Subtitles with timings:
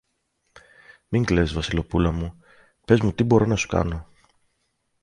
[1.07, 2.39] Μην κλαις, Βασιλοπούλα μου,
[2.85, 4.07] πες μου τι μπορώ να σου κάνω!